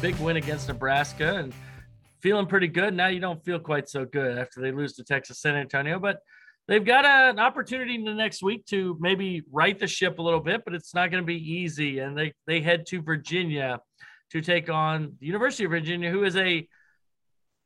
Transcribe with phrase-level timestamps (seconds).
[0.00, 1.52] big win against Nebraska and
[2.20, 2.94] feeling pretty good.
[2.94, 6.20] Now you don't feel quite so good after they lose to Texas San Antonio, but
[6.68, 10.22] they've got a, an opportunity in the next week to maybe right the ship a
[10.22, 11.98] little bit, but it's not going to be easy.
[11.98, 13.80] And they they head to Virginia
[14.30, 16.66] to take on the University of Virginia, who is a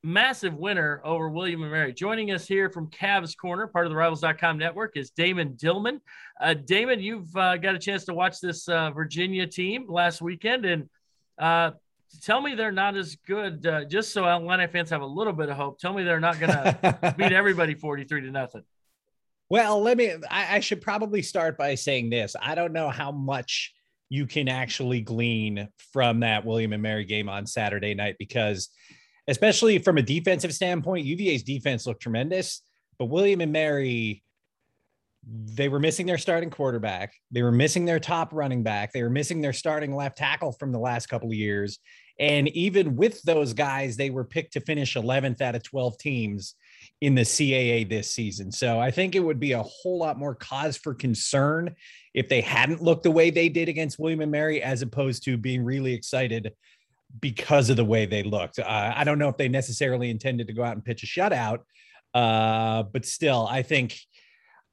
[0.02, 1.92] massive winner over William and Mary.
[1.92, 6.00] Joining us here from Cavs Corner, part of the Rivals.com network, is Damon Dillman.
[6.40, 10.64] Uh, Damon, you've uh, got a chance to watch this uh, Virginia team last weekend,
[10.64, 10.88] and
[11.38, 11.70] uh,
[12.22, 13.66] tell me they're not as good.
[13.66, 15.78] Uh, just so Atlanta fans have a little bit of hope.
[15.78, 18.62] Tell me they're not going to beat everybody forty-three to nothing.
[19.48, 20.12] Well, let me.
[20.30, 22.34] I, I should probably start by saying this.
[22.40, 23.74] I don't know how much
[24.08, 28.68] you can actually glean from that William and Mary game on Saturday night because
[29.28, 31.06] especially from a defensive standpoint.
[31.06, 32.62] UVA's defense looked tremendous,
[32.98, 34.22] but William and Mary,
[35.26, 37.14] they were missing their starting quarterback.
[37.30, 38.92] They were missing their top running back.
[38.92, 41.78] They were missing their starting left tackle from the last couple of years.
[42.18, 46.54] And even with those guys, they were picked to finish 11th out of 12 teams
[47.00, 48.52] in the CAA this season.
[48.52, 51.74] So I think it would be a whole lot more cause for concern
[52.14, 55.36] if they hadn't looked the way they did against William and Mary, as opposed to
[55.36, 56.52] being really excited
[57.20, 58.58] because of the way they looked.
[58.58, 61.60] Uh, I don't know if they necessarily intended to go out and pitch a shutout,
[62.12, 63.98] uh, but still, I think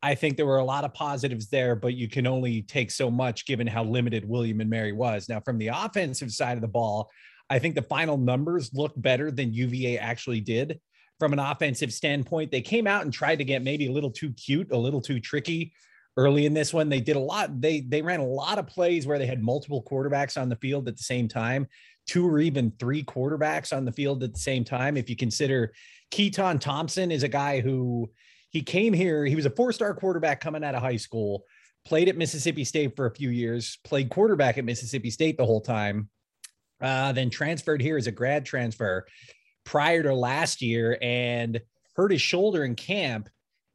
[0.04, 3.12] I think there were a lot of positives there, but you can only take so
[3.12, 5.30] much given how limited William and Mary was.
[5.30, 7.12] Now, from the offensive side of the ball,
[7.52, 10.80] I think the final numbers look better than UVA actually did.
[11.20, 14.32] From an offensive standpoint, they came out and tried to get maybe a little too
[14.34, 15.74] cute, a little too tricky
[16.18, 16.90] early in this one.
[16.90, 17.62] They did a lot.
[17.62, 20.88] They they ran a lot of plays where they had multiple quarterbacks on the field
[20.88, 21.68] at the same time
[22.08, 24.98] two or even three quarterbacks on the field at the same time.
[24.98, 25.74] If you consider
[26.12, 28.10] Keytaon Thompson is a guy who
[28.50, 31.46] he came here, he was a four star quarterback coming out of high school,
[31.86, 35.62] played at Mississippi State for a few years, played quarterback at Mississippi State the whole
[35.62, 36.10] time,
[36.82, 39.06] uh, then transferred here as a grad transfer
[39.64, 41.62] prior to last year and
[41.96, 43.30] hurt his shoulder in camp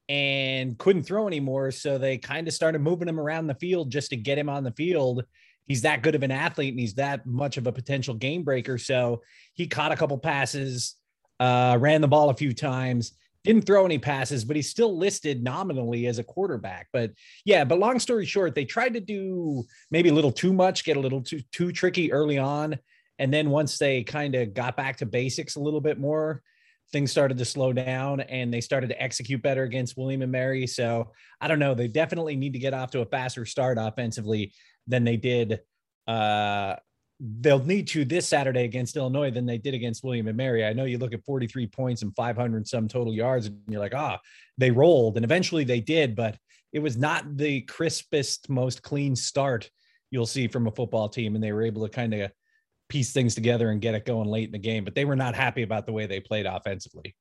[0.08, 1.70] and couldn't throw anymore.
[1.70, 4.64] So they kind of started moving him around the field just to get him on
[4.64, 5.24] the field
[5.66, 8.78] he's that good of an athlete and he's that much of a potential game breaker.
[8.78, 9.22] So
[9.54, 10.94] he caught a couple passes,
[11.40, 13.12] uh, ran the ball a few times,
[13.44, 16.88] didn't throw any passes, but he's still listed nominally as a quarterback.
[16.92, 17.12] But
[17.44, 20.96] yeah, but long story short, they tried to do maybe a little too much, get
[20.96, 22.78] a little too too tricky early on.
[23.18, 26.42] And then once they kind of got back to basics a little bit more,
[26.92, 30.66] things started to slow down and they started to execute better against William and Mary.
[30.66, 31.74] So I don't know.
[31.74, 34.52] They definitely need to get off to a faster start offensively
[34.86, 35.60] than they did.
[36.06, 36.76] Uh,
[37.18, 40.64] they'll need to this Saturday against Illinois than they did against William and Mary.
[40.64, 43.94] I know you look at 43 points and 500 some total yards, and you're like,
[43.94, 44.20] ah,
[44.58, 46.36] they rolled, and eventually they did, but
[46.72, 49.70] it was not the crispest, most clean start
[50.10, 52.30] you'll see from a football team, and they were able to kind of
[52.88, 54.84] piece things together and get it going late in the game.
[54.84, 57.14] But they were not happy about the way they played offensively.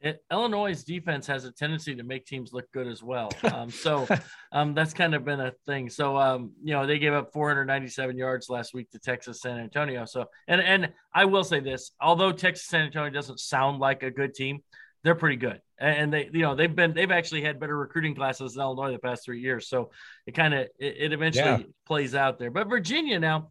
[0.00, 3.30] It, Illinois' defense has a tendency to make teams look good as well.
[3.50, 4.06] Um, so
[4.52, 5.90] um, that's kind of been a thing.
[5.90, 10.04] So um, you know they gave up 497 yards last week to Texas San Antonio.
[10.04, 14.10] So and and I will say this, although Texas San Antonio doesn't sound like a
[14.10, 14.60] good team,
[15.02, 15.60] they're pretty good.
[15.78, 18.98] And they you know they've been they've actually had better recruiting classes than Illinois the
[18.98, 19.68] past three years.
[19.68, 19.90] So
[20.26, 21.62] it kind of it, it, eventually yeah.
[21.86, 22.50] plays out there.
[22.50, 23.50] But Virginia now.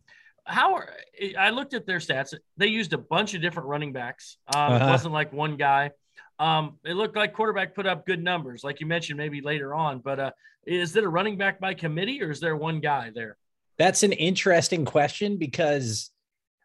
[0.49, 0.89] How are,
[1.37, 2.33] I looked at their stats.
[2.57, 4.37] They used a bunch of different running backs.
[4.53, 4.85] Um, uh-huh.
[4.85, 5.91] It wasn't like one guy.
[6.39, 9.99] Um, it looked like quarterback put up good numbers, like you mentioned, maybe later on.
[9.99, 10.31] But uh,
[10.65, 13.37] is it a running back by committee, or is there one guy there?
[13.77, 16.11] That's an interesting question because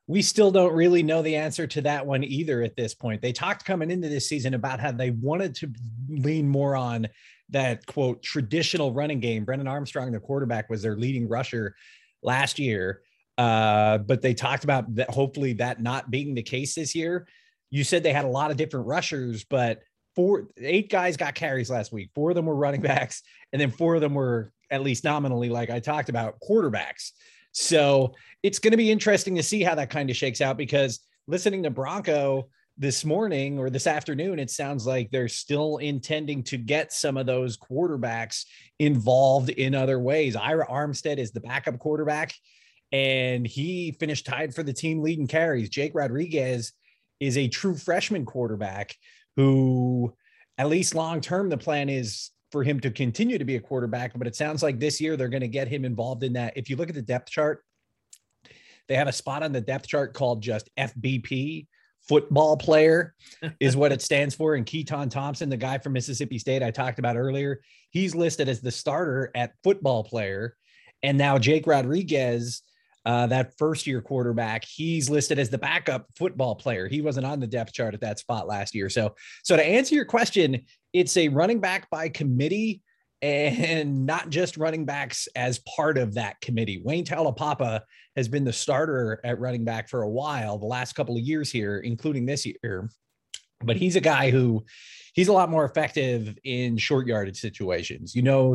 [0.06, 3.22] we still don't really know the answer to that one either at this point.
[3.22, 5.72] They talked coming into this season about how they wanted to
[6.08, 7.08] lean more on
[7.50, 9.44] that quote traditional running game.
[9.44, 11.74] Brennan Armstrong, the quarterback, was their leading rusher
[12.22, 13.00] last year.
[13.36, 17.26] Uh, but they talked about that hopefully that not being the case this year
[17.74, 19.80] you said they had a lot of different rushers, but
[20.14, 22.08] four, eight guys got carries last week.
[22.14, 23.22] Four of them were running backs,
[23.52, 27.10] and then four of them were at least nominally, like I talked about, quarterbacks.
[27.50, 28.14] So
[28.44, 31.64] it's going to be interesting to see how that kind of shakes out because listening
[31.64, 32.48] to Bronco
[32.78, 37.26] this morning or this afternoon, it sounds like they're still intending to get some of
[37.26, 38.44] those quarterbacks
[38.78, 40.36] involved in other ways.
[40.36, 42.34] Ira Armstead is the backup quarterback,
[42.94, 45.68] and he finished tied for the team leading carries.
[45.68, 46.72] Jake Rodriguez
[47.18, 48.94] is a true freshman quarterback
[49.34, 50.14] who,
[50.58, 54.16] at least long term, the plan is for him to continue to be a quarterback.
[54.16, 56.52] But it sounds like this year they're going to get him involved in that.
[56.56, 57.64] If you look at the depth chart,
[58.86, 61.66] they have a spot on the depth chart called just FBP,
[62.08, 63.12] football player
[63.58, 64.54] is what it stands for.
[64.54, 67.60] And Keytaon Thompson, the guy from Mississippi State I talked about earlier,
[67.90, 70.54] he's listed as the starter at football player.
[71.02, 72.62] And now Jake Rodriguez,
[73.04, 76.88] uh, that first year quarterback, he's listed as the backup football player.
[76.88, 78.88] He wasn't on the depth chart at that spot last year.
[78.88, 80.62] So, so to answer your question,
[80.92, 82.82] it's a running back by committee
[83.20, 86.80] and not just running backs as part of that committee.
[86.82, 87.82] Wayne Taulapapa
[88.16, 91.50] has been the starter at running back for a while, the last couple of years
[91.50, 92.88] here, including this year.
[93.62, 94.64] But he's a guy who
[95.14, 98.14] he's a lot more effective in short yardage situations.
[98.14, 98.54] You know,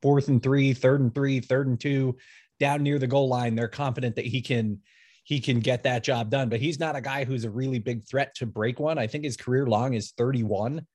[0.00, 2.16] fourth and three, third and three, third and two,
[2.60, 3.54] down near the goal line.
[3.54, 4.80] They're confident that he can
[5.24, 6.48] he can get that job done.
[6.48, 8.98] But he's not a guy who's a really big threat to break one.
[8.98, 10.86] I think his career long is 31.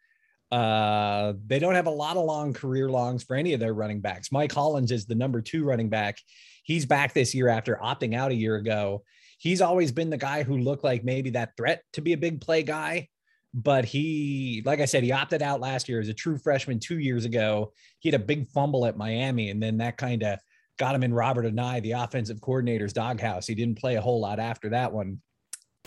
[0.52, 4.02] Uh, they don't have a lot of long career longs for any of their running
[4.02, 4.32] backs.
[4.32, 6.18] Mike Hollins is the number two running back.
[6.64, 9.04] He's back this year after opting out a year ago.
[9.40, 12.42] He's always been the guy who looked like maybe that threat to be a big
[12.42, 13.08] play guy.
[13.54, 17.00] But he, like I said, he opted out last year as a true freshman two
[17.00, 17.74] years ago.
[18.00, 20.40] He had a big fumble at Miami, and then that kind of
[20.80, 23.46] got him in Robert Anae, the offensive coordinator's doghouse.
[23.46, 25.22] He didn't play a whole lot after that one.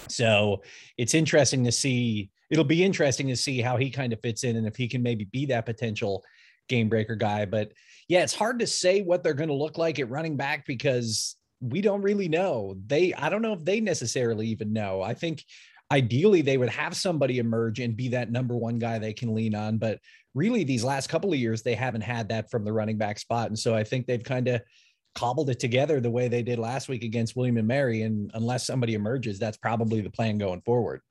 [0.09, 0.63] So
[0.97, 4.57] it's interesting to see it'll be interesting to see how he kind of fits in
[4.57, 6.23] and if he can maybe be that potential
[6.69, 7.47] game breaker guy.
[7.47, 7.73] But
[8.09, 11.37] yeah, it's hard to say what they're going to look like at running back because
[11.61, 12.77] we don't really know.
[12.87, 15.01] They, I don't know if they necessarily even know.
[15.01, 15.45] I think
[15.93, 19.55] ideally they would have somebody emerge and be that number one guy they can lean
[19.55, 19.77] on.
[19.77, 20.01] But
[20.35, 23.49] really, these last couple of years, they haven't had that from the running back spot.
[23.49, 24.63] And so I think they've kind of
[25.15, 28.03] cobbled it together the way they did last week against William and Mary.
[28.03, 31.03] And unless somebody emerges, that's probably the plan going forward.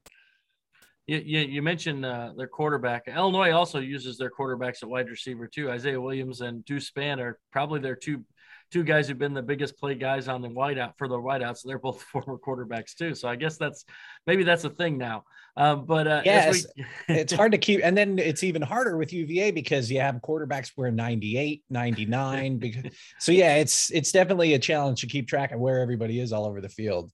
[1.05, 3.07] You, you, mentioned uh, their quarterback.
[3.07, 5.69] Illinois also uses their quarterbacks at wide receiver too.
[5.69, 8.23] Isaiah Williams and Deuce Spann are probably their two
[8.71, 11.61] two guys who've been the biggest play guys on the whiteout for the whiteouts.
[11.63, 13.13] They're both former quarterbacks too.
[13.13, 13.85] So I guess that's
[14.25, 15.23] maybe that's a thing now.
[15.57, 16.85] Um, but uh, yes, we...
[17.09, 17.81] it's hard to keep.
[17.83, 22.57] And then it's even harder with UVA because you have quarterbacks where 98, 99.
[22.57, 22.83] because,
[23.19, 26.45] so yeah, it's it's definitely a challenge to keep track of where everybody is all
[26.45, 27.11] over the field.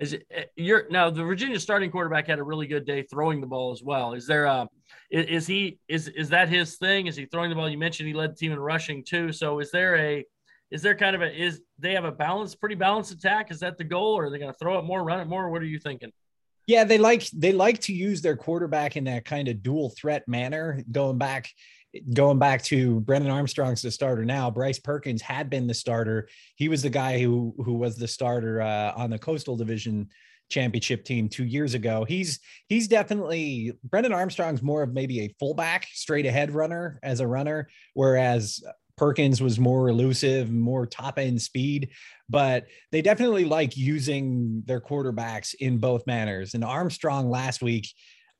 [0.00, 3.40] Is it eh, you're now the Virginia starting quarterback had a really good day throwing
[3.40, 4.14] the ball as well.
[4.14, 4.68] Is there a
[5.10, 7.06] is, is he is is that his thing?
[7.06, 7.68] Is he throwing the ball?
[7.68, 9.32] You mentioned he led the team in rushing too.
[9.32, 10.24] So is there a
[10.72, 13.50] is there kind of a is they have a balance, pretty balanced attack?
[13.50, 15.50] Is that the goal, or are they going to throw it more, run it more?
[15.50, 16.10] What are you thinking?
[16.66, 20.26] Yeah, they like they like to use their quarterback in that kind of dual threat
[20.26, 20.82] manner.
[20.90, 21.50] Going back,
[22.14, 24.50] going back to Brennan Armstrong's the starter now.
[24.50, 26.28] Bryce Perkins had been the starter.
[26.56, 30.08] He was the guy who who was the starter uh, on the Coastal Division
[30.48, 32.04] championship team two years ago.
[32.04, 37.26] He's he's definitely Brennan Armstrong's more of maybe a fullback, straight ahead runner as a
[37.26, 38.62] runner, whereas
[38.96, 41.90] Perkins was more elusive, more top end speed,
[42.28, 46.54] but they definitely like using their quarterbacks in both manners.
[46.54, 47.88] And Armstrong last week,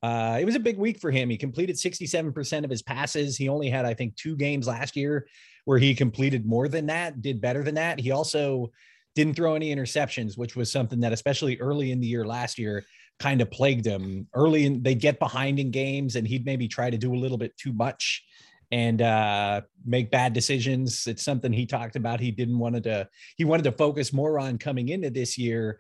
[0.03, 1.31] uh, it was a big week for him.
[1.31, 3.37] He completed 67% of his passes.
[3.37, 5.27] He only had, I think, two games last year
[5.65, 8.01] where he completed more than that, did better than that.
[8.01, 8.73] He also
[9.15, 12.85] didn't throw any interceptions, which was something that, especially early in the year last year,
[13.21, 14.27] kind of plagued him.
[14.35, 17.39] Early in, they'd get behind in games and he'd maybe try to do a little
[17.39, 18.25] bit too much
[18.73, 21.07] and uh, make bad decisions.
[21.07, 22.21] It's something he talked about.
[22.21, 23.07] He didn't want to.
[23.37, 25.79] He wanted to focus more on coming into this year,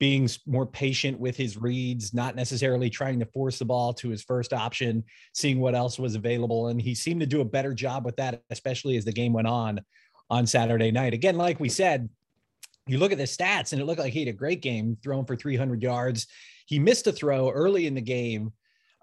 [0.00, 4.24] being more patient with his reads, not necessarily trying to force the ball to his
[4.24, 5.04] first option,
[5.34, 8.42] seeing what else was available, and he seemed to do a better job with that,
[8.48, 9.80] especially as the game went on
[10.30, 11.12] on Saturday night.
[11.12, 12.08] Again, like we said,
[12.86, 15.26] you look at the stats, and it looked like he had a great game, throwing
[15.26, 16.26] for 300 yards.
[16.64, 18.52] He missed a throw early in the game.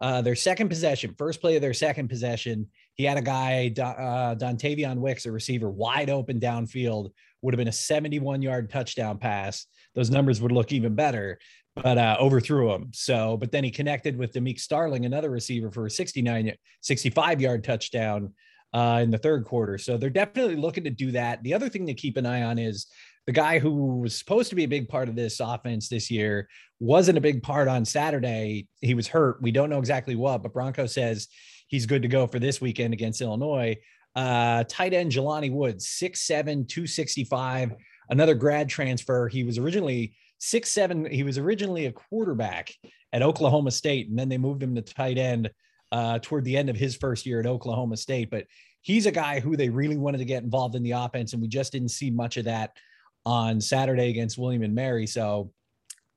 [0.01, 4.35] Uh, their second possession, first play of their second possession, he had a guy, uh,
[4.35, 7.09] Dontayvion Wicks, a receiver, wide open downfield,
[7.41, 9.65] would have been a 71 yard touchdown pass.
[9.95, 11.39] Those numbers would look even better,
[11.75, 12.91] but uh, overthrew him.
[12.93, 17.63] So, but then he connected with Demick Starling, another receiver, for a 69, 65 yard
[17.63, 18.33] touchdown
[18.73, 19.77] uh, in the third quarter.
[19.77, 21.43] So they're definitely looking to do that.
[21.43, 22.87] The other thing to keep an eye on is
[23.25, 26.47] the guy who was supposed to be a big part of this offense this year
[26.79, 28.67] wasn't a big part on Saturday.
[28.81, 29.41] He was hurt.
[29.41, 31.27] We don't know exactly what, but Bronco says
[31.73, 33.75] he's good to go for this weekend against Illinois.
[34.15, 37.73] Uh, tight end Jelani Woods, 6'7, 265,
[38.11, 39.27] another grad transfer.
[39.27, 41.03] He was originally six seven.
[41.09, 42.71] He was originally a quarterback
[43.11, 45.49] at Oklahoma State, and then they moved him to tight end
[45.91, 48.29] uh, toward the end of his first year at Oklahoma State.
[48.29, 48.45] But
[48.83, 51.47] he's a guy who they really wanted to get involved in the offense, and we
[51.47, 52.77] just didn't see much of that
[53.25, 55.07] on Saturday against William and Mary.
[55.07, 55.51] So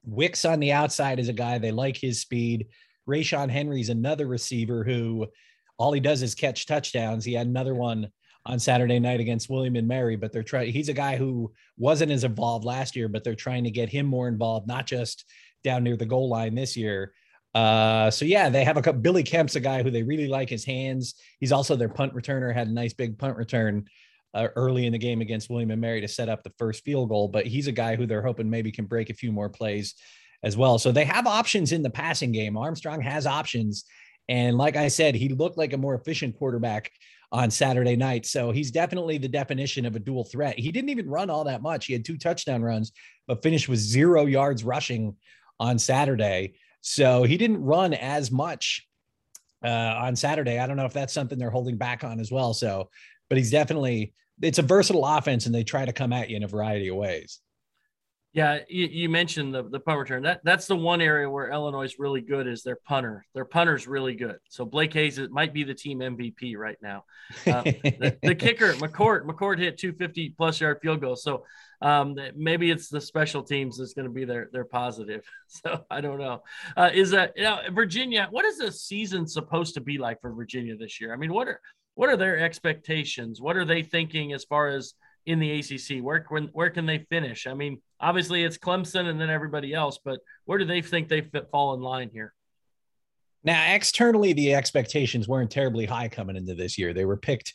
[0.04, 2.66] Wicks on the outside is a guy they like his speed.
[3.08, 5.26] Ra'Shaun Henry's another receiver who
[5.78, 7.24] all he does is catch touchdowns.
[7.24, 8.10] He had another one
[8.44, 10.72] on Saturday night against William and Mary, but they're trying.
[10.72, 14.06] He's a guy who wasn't as involved last year, but they're trying to get him
[14.06, 15.24] more involved, not just
[15.64, 17.12] down near the goal line this year.
[17.54, 19.00] Uh, so yeah, they have a couple.
[19.00, 21.14] Billy Kemp's a guy who they really like his hands.
[21.40, 22.54] He's also their punt returner.
[22.54, 23.86] Had a nice big punt return
[24.34, 27.08] uh, early in the game against William and Mary to set up the first field
[27.08, 27.28] goal.
[27.28, 29.94] But he's a guy who they're hoping maybe can break a few more plays
[30.42, 30.78] as well.
[30.78, 32.56] So they have options in the passing game.
[32.56, 33.84] Armstrong has options,
[34.28, 36.90] and like I said, he looked like a more efficient quarterback
[37.32, 38.24] on Saturday night.
[38.26, 40.58] So he's definitely the definition of a dual threat.
[40.58, 41.86] He didn't even run all that much.
[41.86, 42.92] He had two touchdown runs,
[43.26, 45.16] but finished with zero yards rushing
[45.58, 46.54] on Saturday.
[46.80, 48.86] So he didn't run as much
[49.64, 50.58] uh, on Saturday.
[50.58, 52.54] I don't know if that's something they're holding back on as well.
[52.54, 52.90] So,
[53.28, 56.42] but he's definitely it's a versatile offense, and they try to come at you in
[56.42, 57.40] a variety of ways.
[58.36, 60.22] Yeah, you, you, mentioned the, the punt return.
[60.24, 63.24] That that's the one area where Illinois is really good is their punter.
[63.32, 64.36] Their punter's really good.
[64.50, 67.04] So Blake Hayes it might be the team MVP right now.
[67.46, 71.16] Uh, the, the, kicker McCourt McCourt hit 250 plus yard field goal.
[71.16, 71.46] So
[71.80, 75.24] um, maybe it's the special teams that's going to be their their positive.
[75.48, 76.42] So I don't know.
[76.76, 78.28] Uh, is that you know Virginia?
[78.30, 81.14] What is the season supposed to be like for Virginia this year?
[81.14, 81.60] I mean, what are
[81.94, 83.40] what are their expectations?
[83.40, 84.92] What are they thinking as far as
[85.26, 86.02] in the ACC?
[86.02, 87.46] Where can where can they finish?
[87.46, 91.20] I mean, obviously it's Clemson and then everybody else, but where do they think they
[91.20, 92.32] fit, fall in line here?
[93.44, 96.92] Now, externally, the expectations weren't terribly high coming into this year.
[96.92, 97.54] They were picked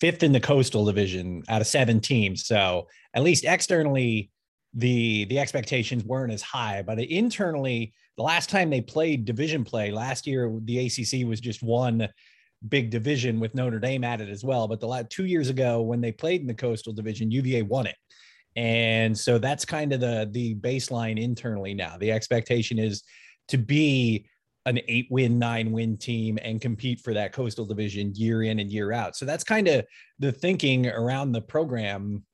[0.00, 4.30] fifth in the Coastal Division out of seven teams, so at least externally,
[4.74, 6.82] the the expectations weren't as high.
[6.82, 11.62] But internally, the last time they played division play last year, the ACC was just
[11.62, 12.08] one
[12.68, 14.68] big division with Notre Dame at it as well.
[14.68, 17.86] But the last two years ago, when they played in the Coastal Division, UVA won
[17.86, 17.96] it,
[18.56, 21.96] and so that's kind of the the baseline internally now.
[21.98, 23.02] The expectation is
[23.48, 24.26] to be
[24.66, 28.70] an eight win, nine win team and compete for that coastal division year in and
[28.70, 29.14] year out.
[29.16, 29.84] So that's kind of
[30.18, 32.24] the thinking around the program.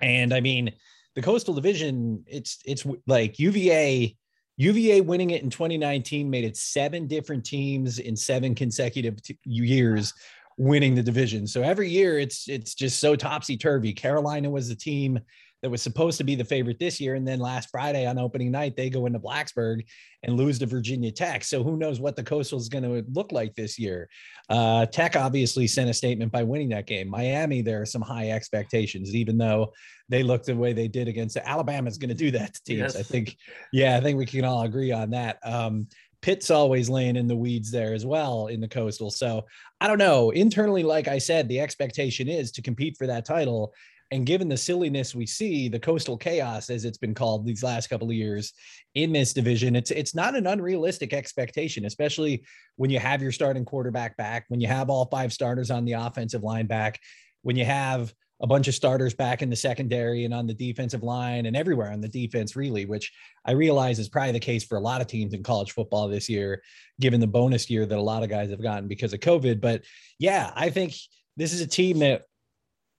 [0.00, 0.72] And I mean,
[1.14, 4.16] the coastal division, it's it's like UVA
[4.56, 10.14] UVA winning it in 2019 made it seven different teams in seven consecutive t- years
[10.58, 11.46] winning the division.
[11.46, 13.92] So every year it's it's just so topsy turvy.
[13.92, 15.18] Carolina was the team
[15.62, 17.14] that was supposed to be the favorite this year.
[17.14, 19.84] And then last Friday on opening night, they go into Blacksburg
[20.24, 21.44] and lose to Virginia Tech.
[21.44, 24.08] So who knows what the Coastal is going to look like this year?
[24.50, 27.08] Uh, Tech obviously sent a statement by winning that game.
[27.08, 29.72] Miami, there are some high expectations, even though
[30.08, 32.80] they looked the way they did against Alabama is going to do that to teams.
[32.80, 32.96] Yes.
[32.96, 33.36] I think,
[33.72, 35.38] yeah, I think we can all agree on that.
[35.44, 35.86] Um,
[36.22, 39.10] Pitt's always laying in the weeds there as well in the coastal.
[39.10, 39.44] So
[39.80, 40.30] I don't know.
[40.30, 43.74] Internally, like I said, the expectation is to compete for that title.
[44.12, 47.88] And given the silliness we see, the coastal chaos, as it's been called these last
[47.88, 48.52] couple of years
[48.94, 52.44] in this division, it's it's not an unrealistic expectation, especially
[52.76, 55.94] when you have your starting quarterback back, when you have all five starters on the
[55.94, 57.00] offensive line back,
[57.40, 61.02] when you have a bunch of starters back in the secondary and on the defensive
[61.02, 63.10] line and everywhere on the defense, really, which
[63.46, 66.28] I realize is probably the case for a lot of teams in college football this
[66.28, 66.62] year,
[67.00, 69.60] given the bonus year that a lot of guys have gotten because of COVID.
[69.62, 69.84] But
[70.18, 70.94] yeah, I think
[71.38, 72.24] this is a team that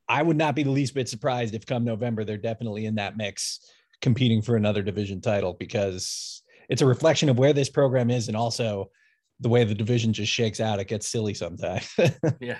[0.07, 3.17] I would not be the least bit surprised if come November they're definitely in that
[3.17, 3.59] mix
[4.01, 8.37] competing for another division title because it's a reflection of where this program is and
[8.37, 8.89] also
[9.39, 10.79] the way the division just shakes out.
[10.79, 11.89] It gets silly sometimes.
[12.39, 12.57] yeah,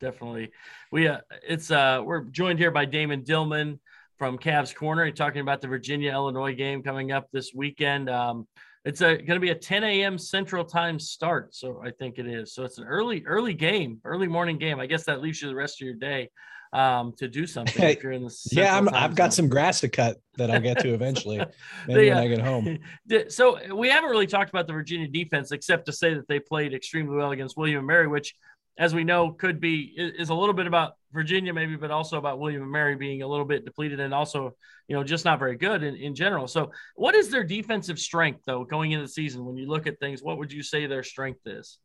[0.00, 0.50] definitely.
[0.90, 3.78] We uh, it's uh we're joined here by Damon Dillman
[4.18, 5.10] from Cavs Corner.
[5.10, 8.08] talking about the Virginia Illinois game coming up this weekend.
[8.08, 8.46] Um,
[8.84, 10.16] it's a going to be a 10 a.m.
[10.16, 12.54] Central Time start, so I think it is.
[12.54, 14.80] So it's an early early game, early morning game.
[14.80, 16.30] I guess that leaves you the rest of your day
[16.76, 19.88] um, to do something if you're in the yeah i have got some grass to
[19.88, 21.38] cut that i'll get to eventually
[21.88, 22.78] maybe when i get home.
[23.28, 26.74] So we haven't really talked about the virginia defense except to say that they played
[26.74, 28.34] extremely well against william and mary which
[28.78, 32.38] as we know could be is a little bit about virginia maybe but also about
[32.38, 34.54] william and mary being a little bit depleted and also
[34.86, 36.46] you know just not very good in, in general.
[36.46, 39.44] So what is their defensive strength though going into the season?
[39.44, 41.78] When you look at things what would you say their strength is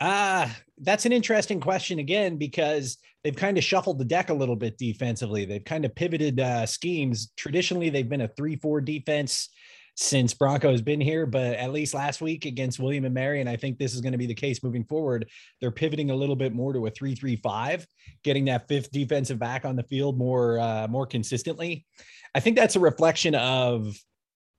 [0.00, 4.56] Ah, that's an interesting question again because they've kind of shuffled the deck a little
[4.56, 5.44] bit defensively.
[5.44, 7.32] They've kind of pivoted uh, schemes.
[7.36, 9.50] Traditionally, they've been a three-four defense
[9.96, 13.54] since Bronco's been here, but at least last week against William and Mary, and I
[13.54, 15.28] think this is going to be the case moving forward.
[15.60, 17.86] They're pivoting a little bit more to a three-three-five,
[18.24, 21.86] getting that fifth defensive back on the field more uh, more consistently.
[22.34, 23.96] I think that's a reflection of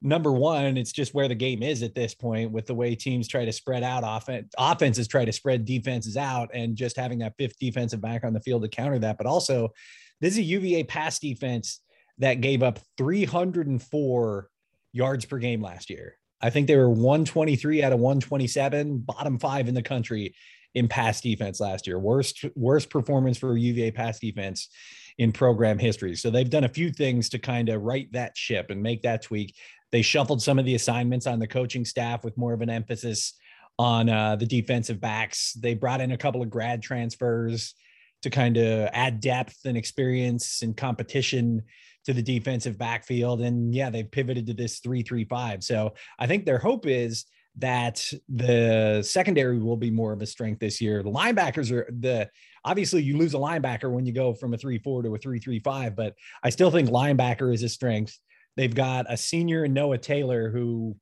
[0.05, 3.27] number one, it's just where the game is at this point with the way teams
[3.27, 7.33] try to spread out offense, offenses try to spread defenses out and just having that
[7.37, 9.17] fifth defensive back on the field to counter that.
[9.17, 9.73] But also,
[10.21, 11.81] this is a UVA pass defense
[12.19, 14.49] that gave up 304
[14.93, 16.17] yards per game last year.
[16.39, 20.35] I think they were 123 out of 127, bottom five in the country
[20.75, 21.97] in pass defense last year.
[21.97, 24.69] Worst worst performance for UVA pass defense
[25.17, 26.15] in program history.
[26.15, 29.23] So they've done a few things to kind of right that ship and make that
[29.23, 29.55] tweak
[29.95, 33.31] They shuffled some of the assignments on the coaching staff with more of an emphasis
[33.79, 35.53] on uh, the defensive backs.
[35.53, 37.73] They brought in a couple of grad transfers
[38.21, 41.61] to kind of add depth and experience and competition
[42.03, 43.39] to the defensive backfield.
[43.39, 45.63] And yeah, they've pivoted to this 335.
[45.63, 47.23] So I think their hope is
[47.59, 51.03] that the secondary will be more of a strength this year.
[51.03, 52.29] The linebackers are the
[52.65, 56.15] obviously you lose a linebacker when you go from a 3-4 to a 3-3-5, but
[56.43, 58.19] I still think linebacker is a strength.
[58.55, 60.95] They've got a senior Noah Taylor who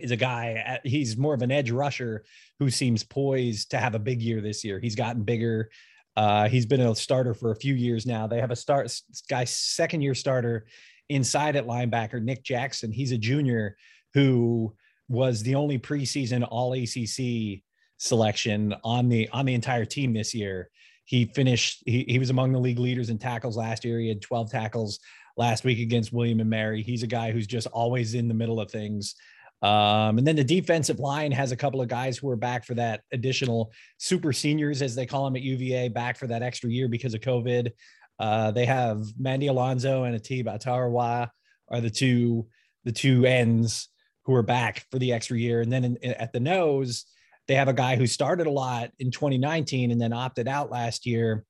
[0.00, 2.24] is a guy he's more of an edge rusher
[2.58, 4.78] who seems poised to have a big year this year.
[4.78, 5.70] He's gotten bigger.
[6.16, 8.26] Uh, he's been a starter for a few years now.
[8.26, 8.92] They have a start
[9.28, 10.66] guy second year starter
[11.08, 12.92] inside at linebacker Nick Jackson.
[12.92, 13.76] He's a junior
[14.14, 14.74] who
[15.08, 17.62] was the only preseason all ACC
[17.98, 20.70] selection on the on the entire team this year.
[21.04, 23.98] He finished he, he was among the league leaders in tackles last year.
[23.98, 25.00] He had 12 tackles
[25.38, 26.82] last week against William and Mary.
[26.82, 29.14] He's a guy who's just always in the middle of things.
[29.62, 32.74] Um, and then the defensive line has a couple of guys who are back for
[32.74, 36.88] that additional super seniors, as they call them at UVA, back for that extra year
[36.88, 37.70] because of COVID.
[38.18, 41.28] Uh, they have Mandy Alonso and Atiba Atariwa
[41.70, 42.46] are the two
[42.84, 43.88] the two ends
[44.24, 45.60] who are back for the extra year.
[45.60, 47.04] And then in, in, at the nose,
[47.46, 51.06] they have a guy who started a lot in 2019 and then opted out last
[51.06, 51.44] year.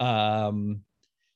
[0.00, 0.80] Um,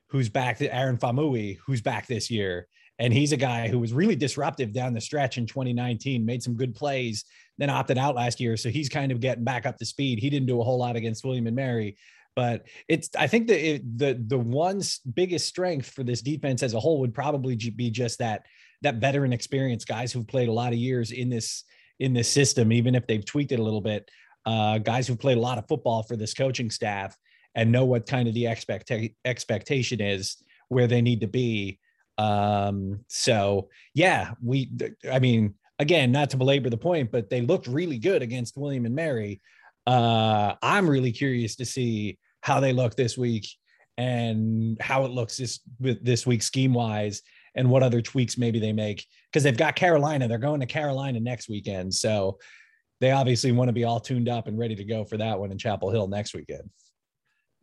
[0.08, 0.60] who's back?
[0.60, 2.66] Aaron Faumui, who's back this year,
[2.98, 6.54] and he's a guy who was really disruptive down the stretch in 2019, made some
[6.54, 7.24] good plays,
[7.58, 8.56] then opted out last year.
[8.56, 10.18] So he's kind of getting back up to speed.
[10.18, 11.96] He didn't do a whole lot against William and Mary,
[12.34, 14.80] but it's I think the the the one
[15.14, 18.46] biggest strength for this defense as a whole would probably be just that
[18.82, 21.64] that veteran experience, guys who've played a lot of years in this
[22.00, 24.08] in this system, even if they've tweaked it a little bit.
[24.46, 27.14] Uh, guys who've played a lot of football for this coaching staff
[27.54, 28.92] and know what kind of the expect
[29.24, 30.36] expectation is
[30.68, 31.78] where they need to be.
[32.18, 34.70] Um, so yeah, we
[35.10, 38.86] I mean, again, not to belabor the point, but they looked really good against William
[38.86, 39.40] and Mary.
[39.86, 43.48] Uh, I'm really curious to see how they look this week
[43.96, 47.22] and how it looks this this week scheme wise
[47.54, 50.28] and what other tweaks maybe they make because they've got Carolina.
[50.28, 52.38] They're going to Carolina next weekend, so
[53.00, 55.52] they obviously want to be all tuned up and ready to go for that one
[55.52, 56.68] in Chapel Hill next weekend.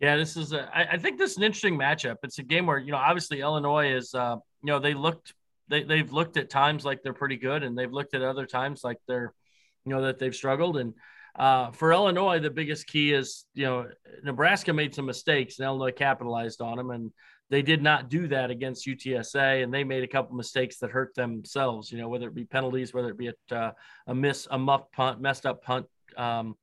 [0.05, 0.69] Yeah, this is a.
[0.71, 2.17] I, I think this is an interesting matchup.
[2.21, 5.33] It's a game where you know obviously Illinois is uh, you know they looked
[5.67, 8.83] they they've looked at times like they're pretty good and they've looked at other times
[8.83, 9.33] like they're
[9.83, 10.93] you know that they've struggled and
[11.39, 13.87] uh, for Illinois the biggest key is you know
[14.23, 17.11] Nebraska made some mistakes and Illinois capitalized on them and
[17.49, 21.13] they did not do that against UTSA, and they made a couple mistakes that hurt
[21.13, 21.91] themselves.
[21.91, 23.71] You know, whether it be penalties, whether it be a, uh,
[24.07, 25.85] a miss, a muff punt, messed up punt,
[26.17, 26.55] um,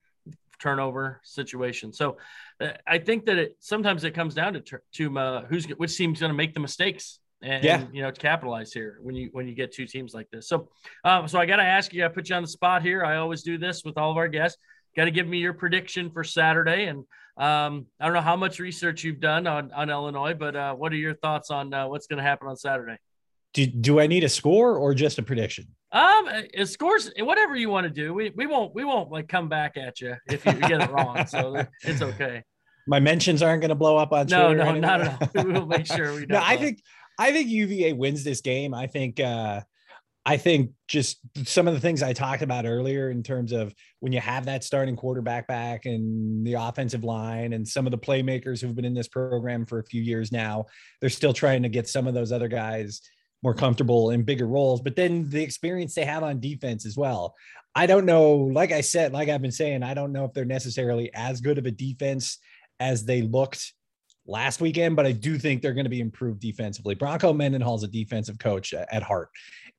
[0.63, 1.93] turnover situation.
[1.93, 2.17] So,
[2.61, 4.63] uh, I think that it sometimes it comes down to
[4.99, 7.19] to uh, who's which team's going to make the mistakes.
[7.45, 7.85] And, yeah.
[7.93, 10.47] you know, to capitalize here when you when you get two teams like this.
[10.47, 10.69] So,
[11.03, 13.05] uh, so I got to ask you, I put you on the spot here.
[13.05, 14.59] I always do this with all of our guests.
[14.95, 16.99] Got to give me your prediction for Saturday, and
[17.37, 20.93] um, I don't know how much research you've done on, on Illinois, but uh, what
[20.93, 22.99] are your thoughts on uh, what's going to happen on Saturday?
[23.55, 25.67] Do, do I need a score or just a prediction?
[25.93, 28.15] Um, it scores whatever you want to do.
[28.15, 31.27] We we won't we won't like come back at you if you get it wrong.
[31.27, 32.43] so it's okay.
[32.87, 34.65] My mentions aren't going to blow up on no, Twitter.
[34.65, 35.45] No, no, not at all.
[35.45, 36.21] We'll make sure we.
[36.21, 36.83] Don't no, I think
[37.19, 38.73] I think UVA wins this game.
[38.73, 39.61] I think uh,
[40.25, 44.13] I think just some of the things I talked about earlier in terms of when
[44.13, 48.61] you have that starting quarterback back and the offensive line and some of the playmakers
[48.61, 50.67] who've been in this program for a few years now,
[51.01, 53.03] they're still trying to get some of those other guys
[53.43, 57.35] more comfortable in bigger roles, but then the experience they have on defense as well.
[57.75, 60.45] I don't know, like I said, like I've been saying, I don't know if they're
[60.45, 62.39] necessarily as good of a defense
[62.79, 63.73] as they looked
[64.27, 66.95] last weekend, but I do think they're going to be improved defensively.
[66.95, 69.31] Bronco Mendenhall's a defensive coach at heart.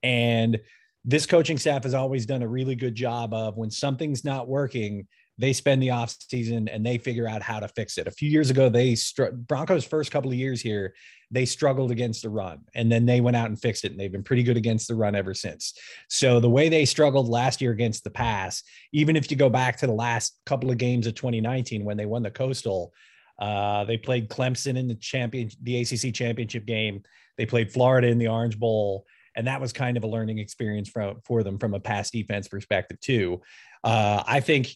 [0.01, 0.59] And
[1.05, 5.07] this coaching staff has always done a really good job of when something's not working,
[5.37, 8.07] they spend the off season and they figure out how to fix it.
[8.07, 10.93] A few years ago, they str- Broncos' first couple of years here,
[11.31, 14.11] they struggled against the run, and then they went out and fixed it, and they've
[14.11, 15.73] been pretty good against the run ever since.
[16.07, 19.77] So the way they struggled last year against the pass, even if you go back
[19.77, 22.93] to the last couple of games of 2019 when they won the Coastal,
[23.39, 27.01] uh, they played Clemson in the champion, the ACC championship game.
[27.37, 30.87] They played Florida in the Orange Bowl, and that was kind of a learning experience
[30.87, 33.41] for for them from a pass defense perspective too.
[33.83, 34.75] Uh, I think.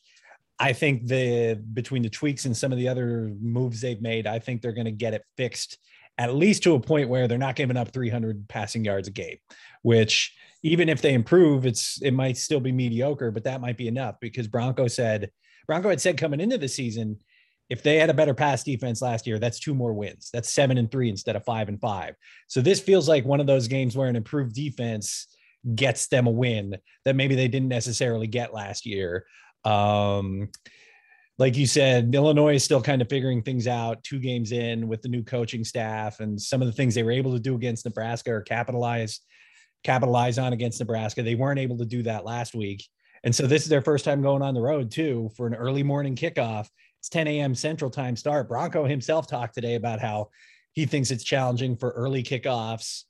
[0.59, 4.39] I think the between the tweaks and some of the other moves they've made, I
[4.39, 5.77] think they're going to get it fixed
[6.19, 9.37] at least to a point where they're not giving up 300 passing yards a game,
[9.83, 13.87] which even if they improve, it's it might still be mediocre, but that might be
[13.87, 15.29] enough because Bronco said
[15.67, 17.17] Bronco had said coming into the season
[17.69, 20.29] if they had a better pass defense last year, that's two more wins.
[20.31, 22.15] That's seven and three instead of five and five.
[22.47, 25.27] So this feels like one of those games where an improved defense
[25.75, 29.25] gets them a win that maybe they didn't necessarily get last year.
[29.67, 30.49] Um,
[31.37, 35.01] like you said, Illinois is still kind of figuring things out two games in with
[35.01, 37.85] the new coaching staff and some of the things they were able to do against
[37.85, 39.19] Nebraska or capitalize
[39.83, 41.21] capitalize on against Nebraska.
[41.21, 42.87] They weren't able to do that last week.
[43.23, 45.83] And so this is their first time going on the road too for an early
[45.83, 46.67] morning kickoff.
[46.99, 47.53] It's 10 a.m.
[47.53, 48.47] Central Time start.
[48.47, 50.29] Bronco himself talked today about how
[50.73, 53.03] he thinks it's challenging for early kickoffs,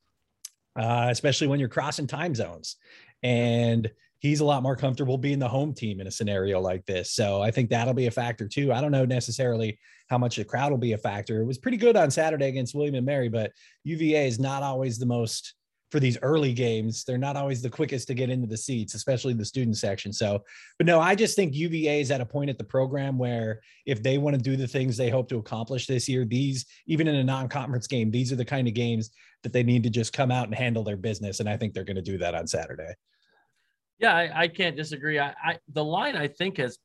[0.78, 2.76] uh, especially when you're crossing time zones.
[3.24, 7.12] And he's a lot more comfortable being the home team in a scenario like this.
[7.12, 8.74] So I think that'll be a factor too.
[8.74, 11.42] I don't know necessarily how much the crowd will be a factor.
[11.42, 13.52] It was pretty good on Saturday against William and Mary, but
[13.84, 15.54] UVA is not always the most
[15.92, 17.04] for these early games.
[17.04, 20.12] They're not always the quickest to get into the seats, especially the student section.
[20.12, 20.44] So,
[20.78, 24.04] but no, I just think UVA is at a point at the program where if
[24.04, 27.16] they want to do the things they hope to accomplish this year, these, even in
[27.16, 29.12] a non conference game, these are the kind of games
[29.44, 31.40] that they need to just come out and handle their business.
[31.40, 32.94] And I think they're going to do that on Saturday.
[34.00, 35.20] Yeah, I, I can't disagree.
[35.20, 36.78] I, I, the line I think has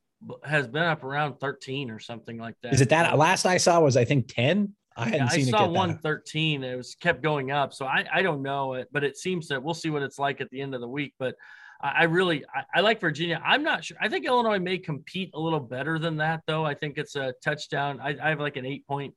[0.45, 2.73] has been up around 13 or something like that.
[2.73, 4.73] Is it that last I saw was I think 10?
[4.95, 6.63] I hadn't yeah, seen I saw 113.
[6.63, 7.73] It was kept going up.
[7.73, 10.39] So I, I don't know it, but it seems that we'll see what it's like
[10.39, 11.13] at the end of the week.
[11.17, 11.35] But
[11.81, 13.41] I, I really I, I, like Virginia.
[13.43, 13.97] I'm not sure.
[13.99, 16.63] I think Illinois may compete a little better than that, though.
[16.65, 17.99] I think it's a touchdown.
[18.01, 19.13] I, I have like an eight point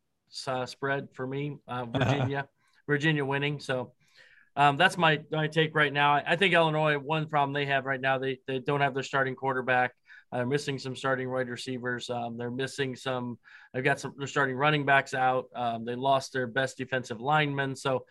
[0.47, 2.47] uh, spread for me, uh, Virginia, uh-huh.
[2.87, 3.61] Virginia winning.
[3.61, 3.93] So
[4.57, 6.15] um, that's my my take right now.
[6.15, 6.97] I, I think Illinois.
[6.99, 9.93] One problem they have right now, they they don't have their starting quarterback.
[10.33, 12.11] They're missing some starting wide receivers.
[12.11, 13.39] Um, they're missing some.
[13.73, 14.15] They've got some.
[14.19, 15.47] They're starting running backs out.
[15.55, 17.77] Um, they lost their best defensive lineman.
[17.77, 18.05] So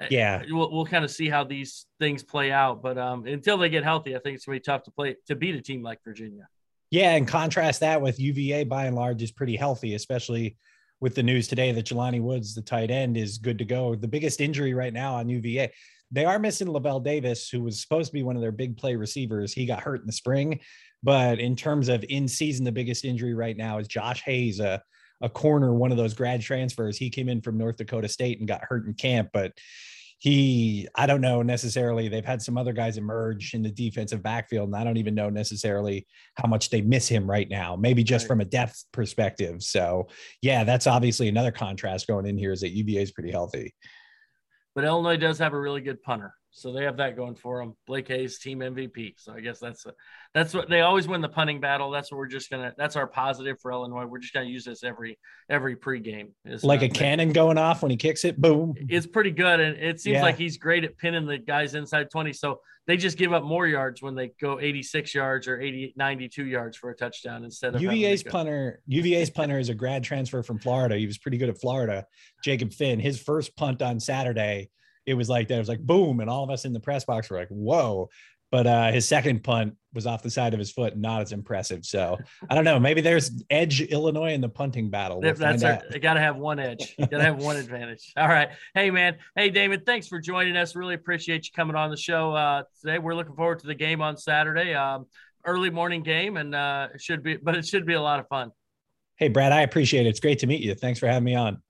[0.00, 2.82] uh, yeah, we'll, we'll kind of see how these things play out.
[2.82, 5.36] But um, until they get healthy, I think it's gonna be tough to play to
[5.36, 6.48] beat a team like Virginia.
[6.90, 10.56] Yeah, and contrast that with UVA by and large is pretty healthy, especially
[11.02, 13.96] with the news today that Jelani Woods, the tight end, is good to go.
[13.96, 15.72] The biggest injury right now on UVA,
[16.12, 18.94] they are missing Lavel Davis, who was supposed to be one of their big play
[18.94, 19.52] receivers.
[19.52, 20.60] He got hurt in the spring.
[21.02, 24.80] But in terms of in season, the biggest injury right now is Josh Hayes, a,
[25.20, 26.96] a corner, one of those grad transfers.
[26.96, 29.52] He came in from North Dakota State and got hurt in camp, but
[30.22, 32.06] he, I don't know necessarily.
[32.06, 35.28] They've had some other guys emerge in the defensive backfield, and I don't even know
[35.30, 36.06] necessarily
[36.36, 37.74] how much they miss him right now.
[37.74, 38.28] Maybe just right.
[38.28, 39.64] from a depth perspective.
[39.64, 40.06] So,
[40.40, 43.74] yeah, that's obviously another contrast going in here is that UVA is pretty healthy.
[44.76, 46.32] But Illinois does have a really good punter.
[46.54, 47.74] So they have that going for them.
[47.86, 49.14] Blake Hayes, team MVP.
[49.16, 49.94] So I guess that's a,
[50.34, 51.90] that's what they always win the punting battle.
[51.90, 52.74] That's what we're just gonna.
[52.76, 54.04] That's our positive for Illinois.
[54.04, 56.28] We're just gonna use this every every pregame.
[56.44, 58.38] It's like a cannon going off when he kicks it.
[58.38, 58.74] Boom.
[58.76, 60.22] It's pretty good, and it seems yeah.
[60.22, 62.34] like he's great at pinning the guys inside twenty.
[62.34, 66.46] So they just give up more yards when they go 86 yards or 80 92
[66.46, 68.82] yards for a touchdown instead of UVA's punter.
[68.88, 70.96] UVA's punter is a grad transfer from Florida.
[70.96, 72.04] He was pretty good at Florida.
[72.42, 72.98] Jacob Finn.
[72.98, 74.68] His first punt on Saturday
[75.06, 75.54] it was like that.
[75.54, 78.08] It was like boom, and all of us in the press box were like, "Whoa!"
[78.50, 81.86] But uh, his second punt was off the side of his foot, not as impressive.
[81.86, 82.18] So
[82.50, 82.78] I don't know.
[82.78, 85.22] Maybe there's edge Illinois in the punting battle.
[85.22, 86.94] We'll That's our, you got to have one edge.
[86.98, 88.12] You got to have one advantage.
[88.14, 88.50] All right.
[88.74, 89.16] Hey man.
[89.34, 89.86] Hey David.
[89.86, 90.76] Thanks for joining us.
[90.76, 92.98] Really appreciate you coming on the show uh, today.
[92.98, 94.74] We're looking forward to the game on Saturday.
[94.74, 95.06] Um,
[95.44, 98.28] early morning game, and uh, it should be, but it should be a lot of
[98.28, 98.52] fun.
[99.16, 100.10] Hey Brad, I appreciate it.
[100.10, 100.74] It's great to meet you.
[100.74, 101.62] Thanks for having me on.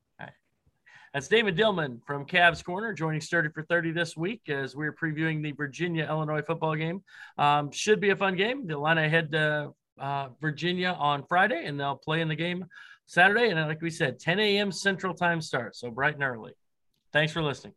[1.12, 5.42] That's David Dillman from Cavs Corner joining Sturdy for 30 this week as we're previewing
[5.42, 7.02] the Virginia Illinois football game.
[7.36, 8.66] Um, should be a fun game.
[8.66, 12.64] The Illini head to uh, Virginia on Friday and they'll play in the game
[13.04, 13.50] Saturday.
[13.50, 14.72] And like we said, 10 a.m.
[14.72, 15.76] Central Time start.
[15.76, 16.52] So bright and early.
[17.12, 17.74] Thanks for listening.